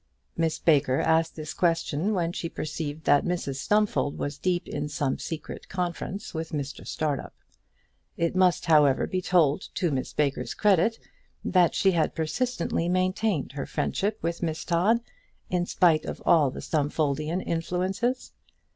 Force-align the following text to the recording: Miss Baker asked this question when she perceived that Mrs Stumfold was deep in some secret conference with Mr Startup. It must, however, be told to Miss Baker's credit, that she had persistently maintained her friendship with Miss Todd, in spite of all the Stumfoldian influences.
Miss 0.35 0.57
Baker 0.57 0.99
asked 0.99 1.35
this 1.35 1.53
question 1.53 2.15
when 2.15 2.31
she 2.31 2.49
perceived 2.49 3.03
that 3.03 3.23
Mrs 3.23 3.57
Stumfold 3.57 4.17
was 4.17 4.39
deep 4.39 4.67
in 4.67 4.89
some 4.89 5.19
secret 5.19 5.69
conference 5.69 6.33
with 6.33 6.49
Mr 6.53 6.87
Startup. 6.87 7.35
It 8.17 8.35
must, 8.35 8.65
however, 8.65 9.05
be 9.05 9.21
told 9.21 9.69
to 9.75 9.91
Miss 9.91 10.11
Baker's 10.11 10.55
credit, 10.55 10.97
that 11.45 11.75
she 11.75 11.91
had 11.91 12.15
persistently 12.15 12.89
maintained 12.89 13.51
her 13.51 13.67
friendship 13.67 14.17
with 14.23 14.41
Miss 14.41 14.65
Todd, 14.65 15.01
in 15.51 15.67
spite 15.67 16.05
of 16.05 16.19
all 16.25 16.49
the 16.49 16.61
Stumfoldian 16.61 17.39
influences. 17.45 18.31